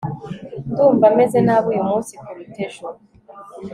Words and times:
ndumva 0.69 1.05
meze 1.17 1.37
nabi 1.45 1.67
uyu 1.71 1.83
munsi 1.89 2.11
kuruta 2.21 2.59
ejo 2.65 2.87